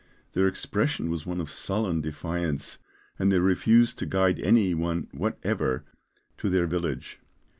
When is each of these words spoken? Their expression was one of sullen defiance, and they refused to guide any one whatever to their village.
Their 0.33 0.47
expression 0.47 1.11
was 1.11 1.27
one 1.27 1.39
of 1.39 1.51
sullen 1.51 2.01
defiance, 2.01 2.79
and 3.19 3.31
they 3.31 3.37
refused 3.37 3.99
to 3.99 4.07
guide 4.07 4.39
any 4.39 4.73
one 4.73 5.07
whatever 5.11 5.83
to 6.39 6.49
their 6.49 6.65
village. 6.65 7.19